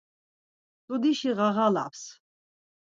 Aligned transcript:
Mtsudişi 0.81 1.31
ğağalaps. 1.37 2.01